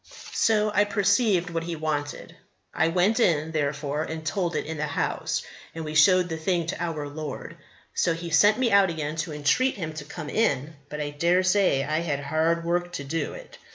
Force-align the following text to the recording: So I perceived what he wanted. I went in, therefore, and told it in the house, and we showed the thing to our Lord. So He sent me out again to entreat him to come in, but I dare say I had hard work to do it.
So 0.33 0.71
I 0.73 0.85
perceived 0.85 1.51
what 1.51 1.65
he 1.65 1.75
wanted. 1.75 2.35
I 2.73 2.87
went 2.87 3.19
in, 3.19 3.51
therefore, 3.51 4.01
and 4.01 4.25
told 4.25 4.55
it 4.55 4.65
in 4.65 4.77
the 4.77 4.87
house, 4.87 5.43
and 5.75 5.85
we 5.85 5.93
showed 5.93 6.27
the 6.27 6.37
thing 6.37 6.65
to 6.65 6.83
our 6.83 7.07
Lord. 7.07 7.55
So 7.93 8.15
He 8.15 8.31
sent 8.31 8.57
me 8.57 8.71
out 8.71 8.89
again 8.89 9.15
to 9.17 9.31
entreat 9.31 9.75
him 9.75 9.93
to 9.93 10.03
come 10.03 10.31
in, 10.31 10.75
but 10.89 10.99
I 11.01 11.11
dare 11.11 11.43
say 11.43 11.83
I 11.83 11.99
had 11.99 12.19
hard 12.21 12.65
work 12.65 12.93
to 12.93 13.03
do 13.03 13.33
it. 13.33 13.59